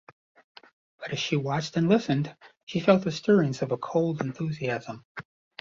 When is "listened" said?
1.87-2.35